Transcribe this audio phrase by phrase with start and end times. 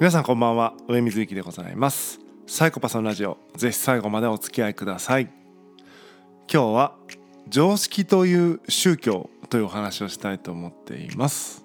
[0.00, 0.74] 皆さんこんばんは。
[0.86, 2.20] 上水幸でございます。
[2.46, 3.36] サイコパスのラジオ。
[3.56, 5.24] ぜひ最後までお付き合いください。
[6.48, 6.94] 今日は
[7.48, 11.64] 常識という宗教というお話をしたいと思っています。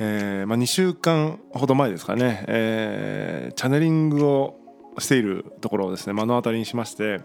[0.00, 4.58] えーまあ、2週間ほど前ですかね、えー、チャネリングを
[4.98, 7.20] しているところをですね目の当たりにしまして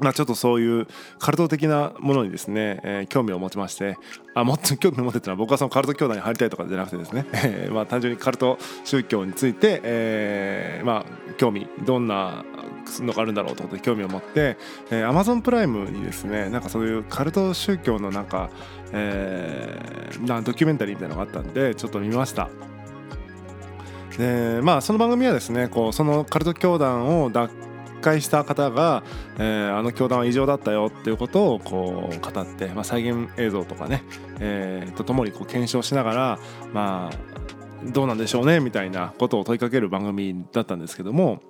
[0.00, 0.86] まあ、ちょっとそういう
[1.18, 3.96] カルト的なものにですね、えー、興味を持ちまして
[4.34, 12.44] あもっと興味を持ってたのは僕はそのカルト教団に入りたいとかじゃなくてですね、え ーまあ、単純にカルト宗教について、えーまあ、興味どんな
[13.00, 14.56] のがあるんだろうと興味を持って、
[14.90, 18.50] えー、Amazon プライムにですねなんかそういうカルト宗教のなんか、
[18.92, 22.48] えー、なドキュメンタリーみたいなのがあったんでちょっと見ました。
[24.18, 27.48] でまあその番組はですねこうそのカルト教団を脱
[28.00, 29.02] 会した方が、
[29.38, 34.02] えー、あの教団は異常だったよっていうことをこう語って、まあ、再現映像とかね、
[34.40, 36.38] えー、とともにこう検証しながら
[36.72, 41.40] まあどうなんでしょうねみたいなことを問いかける番組だったんですけども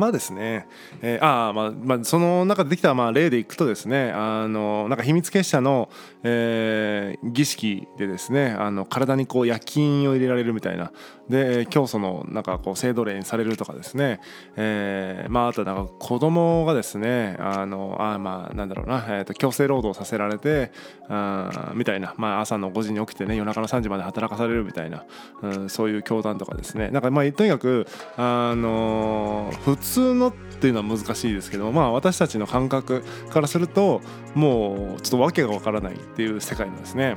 [0.00, 0.66] まあですね、
[1.02, 5.90] えー、あまあまあその中でできたまあ例でいくとですねあのなんか秘密結社の、
[6.22, 10.90] えー、儀式でですねあの体にこう夜勤を入れられるみたいな。
[11.30, 14.20] で教祖のなんかこう制度例にされるとかですね、
[14.56, 20.72] えー、まああとなんか子供がですねあのあまあなんだろうな、えー、と強制労働させられて
[21.08, 25.04] あみたいな、まあ、朝の5時に起きてね夜中の3時まで働かされるみたいな、
[25.42, 26.90] うん、そういう教団とかですね。
[26.90, 34.00] なんかまあとにかくあの普通通のっていうのは難しいですけどまあ私たちの感覚からすると
[34.34, 37.16] もうちょっと訳がわからないっていう世界なんですね。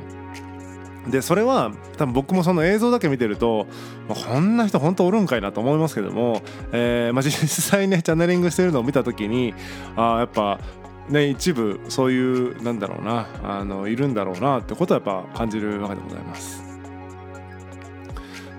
[1.07, 3.67] でそれは多分僕もその映像だけ見てると、
[4.07, 9.53] まあ、こんな人本当おるんかいなと思いますけども、えーまあ、実際ねチャネリングしてるのを見た時に
[9.97, 10.61] あやっぱ
[11.09, 16.63] ね一部そういうなんだろうなあのいるんだろうなってことはやっぱ感じるわけでございます。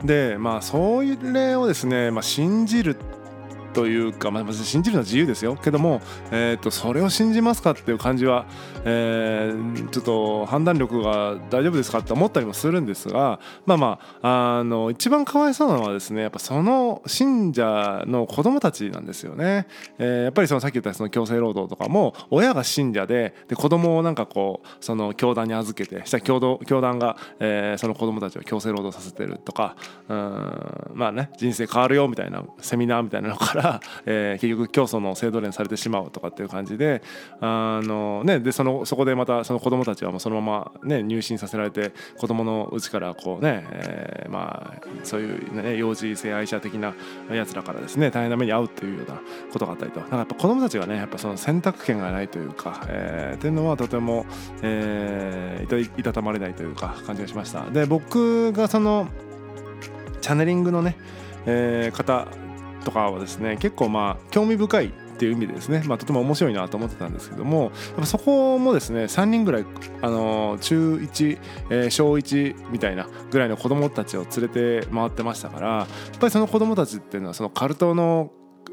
[0.04, 2.98] でまあそういう例をですね、まあ、信じる
[3.74, 6.00] というか、まあ、信じるのは自由ですよけども、
[6.30, 8.46] えー、とそれを信じますかっていう感じは、
[8.84, 19.66] えー、ちょっと判断力が大丈夫ですかって思ったりもするんですがまあまああの一番かわいそうなのはですねやっぱその信者の子供たちなんですよね。
[19.98, 29.76] えー、やっぱりそのさっき言ったその強制労働とかも親が信者でで子供をなんかこうその教団に預けてした教教団が、えー、その子供たちを強制労働させてるとか
[30.08, 33.63] うんまあね人生変わるよみたいなセミナーみたいなのから、
[34.06, 37.02] えー、結局教祖の制度連されてしまうとかっていう感じで
[37.40, 46.94] あの、ね、でそのそこでまたその子供たちはもうそのまま、ね、入信させられて子供のうちからこうね、えー、まあそういう、ね、幼児性愛者的な
[47.30, 49.20] やつらからですね大変な目に遭うというような
[49.52, 54.26] ことがあったりとなんかやっぱ子供たちがねやっぱその選択権がないというか、えー、っていうのはとても、
[54.62, 57.70] えー、いたたまれないというか感じがしました。
[57.70, 59.08] で僕がその
[60.20, 60.96] チャネリングのね、
[61.46, 62.26] えー、方
[62.84, 69.64] とかはですね結構まあ興味深いっていう意味でですね、まあ、とても面白いなと思ってたんですけどもやっぱそこもですね3人ぐらい、
[70.02, 71.38] あの中1、
[71.70, 78.32] えー、小1みたいなぐらいの子供たちを連れて回ってましたからやっぱりその子供たちっていうのはそのカルトの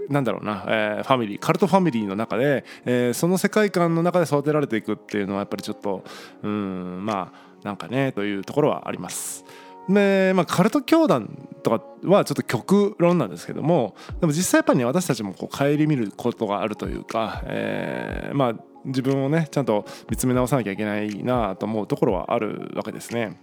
[0.10, 6.04] なんだろうな、えー、ファミリーカルトファミリーの中で、えー、その世界観の中で育てられていくっていうのはやっぱりちょっと
[6.42, 9.46] うんまあなんかねというところはあります。
[9.90, 18.53] で、まあ、カルト教団とかはちょっと極論なんですけどもでも実際やっぱりね私たちもこう顧みることがあるというか、えー、まあ
[18.86, 23.40] 自分をねちゃんと見つめ直さなきゃいけないなと思うところはあるわけですね。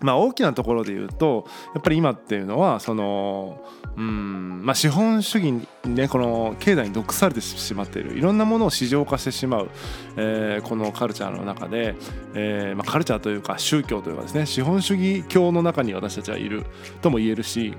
[0.00, 3.64] まあ、大きなところで言うとやっぱり今っていうのはその
[3.96, 8.18] うんまあ資本主義にねこの経済に毒されてしまっている。
[8.18, 9.70] いろんなものを市場化してしまう、
[10.16, 11.94] え、このカルチャーの中で、
[12.34, 16.64] えまあ、カルチャーというか宗教というかですね資本主義教の中に私たちはいる
[17.00, 17.74] とも言えるし、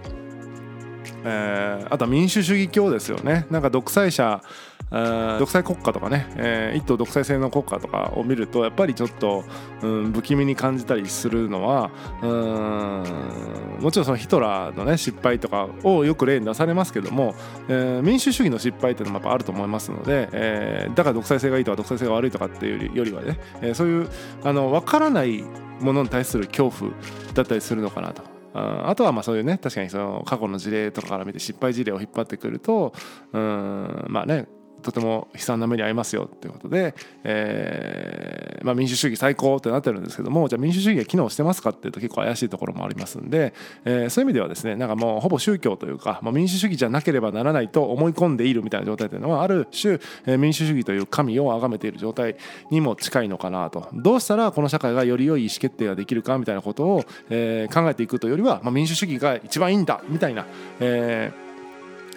[1.23, 3.45] え、あとは民主主義教ですよね。
[3.51, 4.41] なんか独裁者
[4.89, 9.43] 独裁国家とかね、えー、一党独裁制の国家とかを見るとやっぱりちょっと、
[9.81, 11.91] うん、不気味に感じたりするのは
[12.21, 17.35] うんもちろんそのヒトラーのね失敗とかをよく例に出されますけども、
[17.67, 24.09] えー、民主主義の失敗っていうのもやっぱあると思いますので、えー、だから独裁性がいいとか独裁性が悪いとかっていうよりはね、えー、そういう
[24.43, 25.43] あの分からない
[25.81, 26.91] ものに対する恐怖
[27.33, 28.37] だったりするのかなと。
[28.59, 32.91] あとはまあそういうね確かにその過去の事例とかから見て失敗事例を引っ張ってくると
[33.31, 34.47] うんまあね
[34.81, 43.53] とても悲惨な目に遭いますよということで、えーまあ、民主主義最高ってなってるんですけどもじゃあ民主主義が機能してますかっていうと結構怪しいところもありますんで、
[43.85, 52.35] えー、そういう意味ではですねなんかもうほぼ宗教というか、まあ、民主主義じゃなければならないと思い込んでいるみたいな状態というのはある種、え、民主主義という神を崇めている状態
[52.71, 53.87] にも近いのかなと。
[53.93, 60.45] どうしたらこの社会がより良い意思決定ができるかみたいなことを、えー、考えていくというよりは、まあ、民主主義が一番いいんだみたいな、
[60.79, 61.46] えー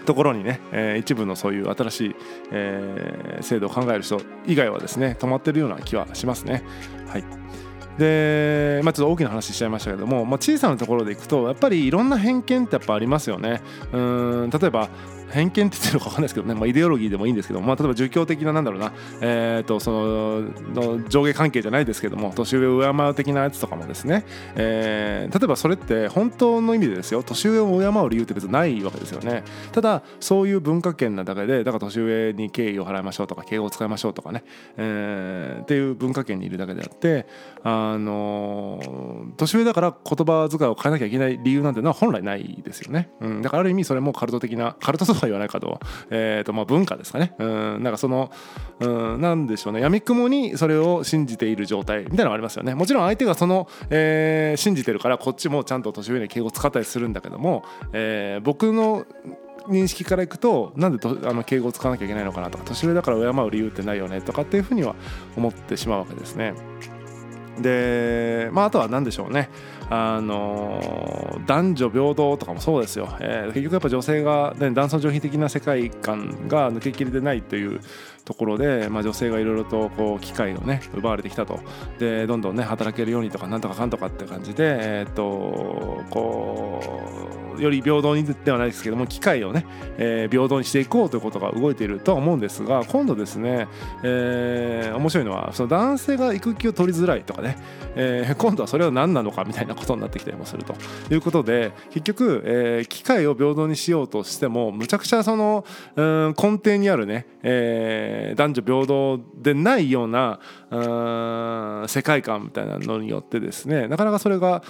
[0.04, 2.16] ところにね、えー、一部のそういう新しい、
[2.52, 6.62] えー、制度を考える人以外はですね止まってるような気はしますね。
[7.08, 7.24] はい
[7.98, 13.60] で、まあ、ちょっと大きな話しちゃいましたけども、まあ、小さなところでいくとやっぱりいろんな偏見ってやっぱありますよね。
[13.92, 13.98] う
[14.46, 14.88] ん例えば
[15.30, 24.24] 偏見って言ってるのか分かんないですけどね、まあ、イデオロギーでもいいんですけど、まあ、例えば儒教的ななんだろうな、えー、とそのの上下関係じゃないですけども年上を敬う的なやつとかもですね、
[24.56, 27.22] えー、例えばそれって本当の意味でですよ。
[27.22, 29.44] 年上を敬う理由って別にないわけですよね。
[29.72, 34.44] ただそういう文化圏なだけでだから年上に敬意を払いましょうとか敬語を使いましょうとかね、
[34.76, 37.26] えー、っていう文化圏にいるだけであって
[37.62, 38.80] あの
[39.36, 45.80] 年上だから言葉遣いを変えなきゃいけない理由なんていうのは本来ないですよね、うん、だからある意味それもカルト的なカルトは言わないかと,、
[46.10, 47.34] えーとまあ、文化ですかね。
[47.38, 48.30] うんなんかその
[48.80, 48.86] う
[49.16, 49.80] んなんでしょうね。
[49.80, 52.74] やみくもにそれを信じている状態みたいなのがありますよね。
[52.74, 59.04] もちろん相手がその、えー、信じてるからこっちもちゃんと年上に敬語使ったりするんだけども、えー、僕の
[59.68, 64.94] 認識からいくとなんでとあの敬語を使わなきゃいけないのかなとか年上だから敬う理由ってないよねとかっていうふうには
[65.36, 66.54] 思ってしまうわけですね。
[67.60, 69.50] でまああとは何でしょうね。
[69.92, 77.80] あの男女平等とかもそうですよ、えー、結局やっぱ女性が、ね、男尊女卑的な世界観が抜けきれてないという
[78.24, 81.60] ところで、まあ、女性がいろいろとこう機会をね奪われてきたと。
[81.98, 87.00] でどんどんね働けるようにとかなんとかかんとかって感じでえっ、とこ
[87.58, 89.66] うより平等にではないですけども機会をね、
[89.98, 93.68] えー、平等にしていこうということが動いているとは思うんですが今度ですね、
[94.02, 97.58] えー、面白いのはその男性が育休を取りづらいとかね、
[97.96, 100.74] えー、今度はそれは何なのかみたいなことになってきたりもすると。
[101.10, 105.64] いうことで結局、えー、機会を平等にしようとしてもむちゃくちゃその、
[105.96, 110.40] うん、根底にあるね、えー、男女平等でないような
[111.88, 114.62] 世界観みたいなのによってですねなかなかそれが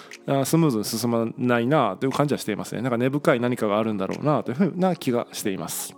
[0.44, 5.94] スムーズに進まないなという感じはしていますねなんか根深い何かがあるんだろうなというふうな気がしています。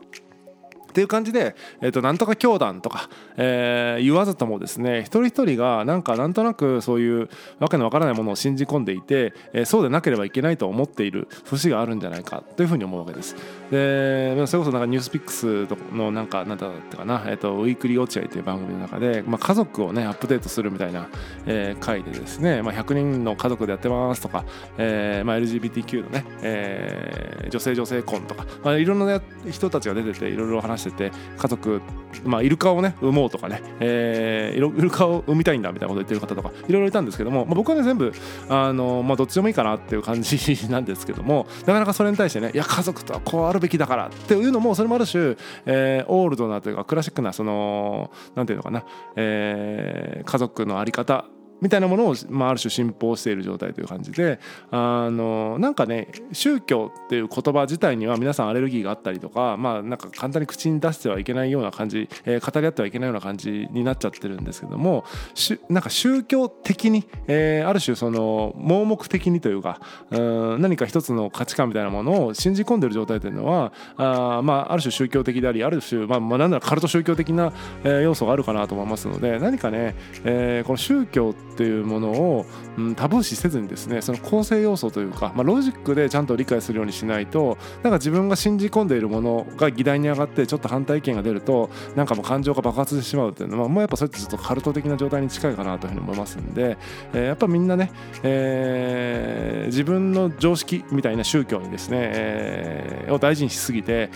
[0.93, 3.09] っていう感じで、えー、となんとか教団とか、
[3.39, 7.31] えー、言わずともですね一人一人がなんかなんとなくそういう
[7.61, 13.35] わけのわからないものを信じ込んでいて、えー、そうでなければいけないと思っている節があるんじゃないかというふうに思うわけです。
[13.71, 21.09] でそれこそなんかニュースピックスのなんかなんだったかな、えー、とウィークリー落合という番組の中で、まあ、家族をねアップデートするみたいな、
[21.47, 24.45] えー、回でですね、まあ、100人の家族でやってますとか、
[24.77, 31.81] えーまあ、LGBTQ のね、えー、女性女性婚とか、まあ、いろんな人たちが出てていろいろ話してて家族、
[32.25, 38.13] まあ、イルカをね産もうとかね、えー、イルカを産みたいんだみたいなこと言ってる方とかいろいろいたんですけども、まあ、僕はね全部
[38.49, 40.37] あの、まあ、どっちでもいいかなっていう感じ
[40.69, 45.37] なんですけどもなかなかそれに対してねいや家族とはこうあるべきだからっていうのもそれもある種、
[45.67, 48.85] えー、オールドなというかクラシックなそのなんていうのかな、
[49.17, 51.25] えー、家族の在り方
[51.63, 65.05] みたいなものを、まあ、ある種信奉している状態という感じであのなんかね宗教っていう言葉自体には皆さんアレルギーがあったりとかまあなんか簡単に口に出してはいけないような感じ、えー、語り合ってはいけないような感じになっちゃってるんですけども
[65.35, 69.81] しなんか宗教的に、えー、ある種その盲目的にというか
[70.11, 70.19] う
[70.59, 77.53] ん何か一つの価値観みたいなものを信じ込んでる状態というのはあ、まあ、ある種宗教的でありある種、まあ、まあなんならカルト宗教的な、
[77.85, 79.95] えー、要素があるかなと思いますので何かね、
[80.25, 82.47] えー、この宗教ってっていうものを、
[82.79, 96.79] うん、タブー視せずにですねその構成要素というか、まあ、ロジックでちゃんと理解するようにしないとなんか自分が信じ込んでいるものが議題に上がってちょっと反対意見が出るとなんかもう感情が爆発してしまうっていうのはもうやっぱそれってちょっとカルト的な状態に近いかなというふうに思いますんで、
[97.13, 97.93] えー、やっぱみんなね、
[98.23, 104.11] えー、自分の常識みたいな宗教にですね、えー、を大事にしすぎて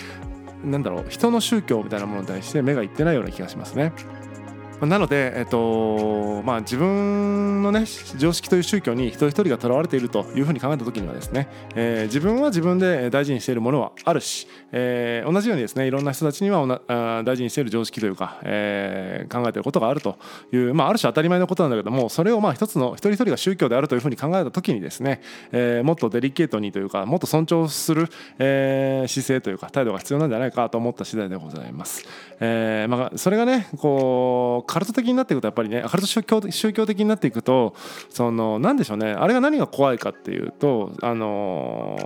[0.64, 3.92] なんだろう人の宗教みたいなものに対して目がいってないような気がしますね。
[4.82, 7.86] なので、えっとまあ、自分の、ね、
[8.18, 16.66] 常識という宗教に一人一人がとらわれているというふうに考えた時にはですね、えー、自分は自分で大事にしているものはあるし、えー、同じようにですねいろんな人たちには
[17.24, 20.18] 大事にしている常識というか、えー、考えていることがあると
[20.52, 32.04] いう、まあ、ある種当たり前のことなんだけどもそれをまあ一つの一人一人が宗教であるというふうに考えた時にですね、えー、もっとデリケートにというかもっと尊重する、えー、姿勢というか態度が必要なんじゃないかと思った次第でございます。
[32.40, 37.74] えーまあ、それがねこうカルト的になっていくとやっぱりねカルト宗教宗教的になっていくと
[38.10, 39.12] その何でしょうね。
[39.12, 41.96] あれが何が怖いかっていうとあの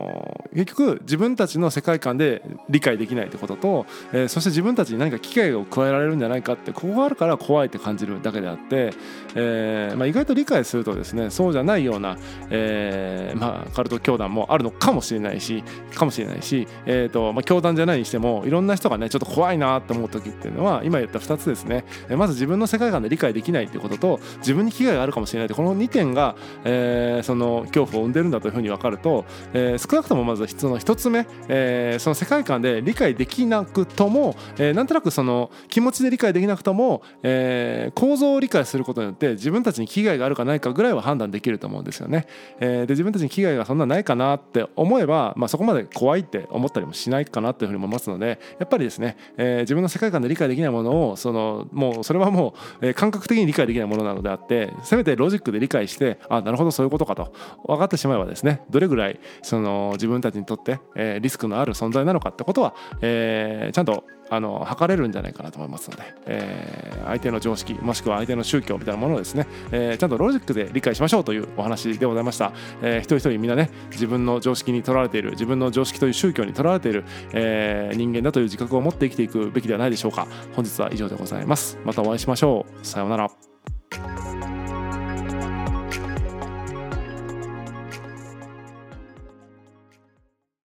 [0.52, 8.92] 結局自分たちの世界観で理解できないってことと、え、そして自分たちに何か危害を加えられるんじゃないかってここがあるから怖いって感じるだけであって、
[9.34, 12.16] えまあ、意外と理解するとですねそうじゃないような、
[12.50, 15.62] えまあ、カルト教団もあるのかもしれないし
[15.94, 21.84] かもしれないし、えーとまあ、教団じゃないにしてもいろんな人がねちょっと怖いなって思う時っていうのは今言った2つですね。
[22.16, 42.26] まず自分の世界観で理解できないっていうことと自分に危害があるかもしれないってこの2点が、えー、その恐怖を生んでるんだというふうに分かると、えー、少なくともまずその1つ目、えー、その世界観で理解できなくとも、えー、なんとなくその気持ちで理解できなくとも、えー、構造を理解することによって自分たちに危害があるかないかぐらいは判断できると思うんですよね。
[42.58, 57.32] えー、で自分たちに危害がそんなないかなって思えば、まあ、そこまで怖いって思ったりもしないかなというふうに思いますのでやっぱりですね、えー、自分の世界観で理解できないものをそのもうそれはもう、もえ、感覚的に理解できないものなのであってせめてロジックで理解してあなるほどそういうことかと。
[57.64, 80.28] 分かってしまえばですねどれぐらいその自分たちにとって、え、リスクのある存在なのかってことは、えー、ちゃんとあの測れるんじゃないかなと思いますので、えー、相手の常識もしくは相手の宗教みたいなものをですね、えー、ちゃんとロジックで理解しましょうというお話でございました、えー、一人一人みんなね自分の常識にとられている自分の常識という宗教にとられている、え、人間だという自覚を持って生きていくべきではないでしょうか。
[80.54, 81.78] 本日は以上でございます。
[81.84, 82.86] またお会いしましょう。
[82.86, 83.49] さようなら。